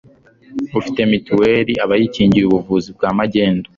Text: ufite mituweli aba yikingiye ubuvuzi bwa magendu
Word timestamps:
ufite 0.79 0.99
mituweli 1.11 1.73
aba 1.83 1.95
yikingiye 2.01 2.45
ubuvuzi 2.47 2.89
bwa 2.95 3.09
magendu 3.19 3.67